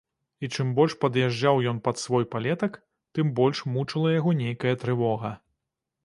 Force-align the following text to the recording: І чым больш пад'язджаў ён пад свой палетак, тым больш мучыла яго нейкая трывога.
І 0.45 0.47
чым 0.53 0.69
больш 0.77 0.93
пад'язджаў 1.03 1.59
ён 1.71 1.81
пад 1.87 1.99
свой 2.03 2.25
палетак, 2.33 2.79
тым 3.17 3.27
больш 3.41 3.61
мучыла 3.75 4.15
яго 4.15 4.33
нейкая 4.39 4.73
трывога. 4.85 5.31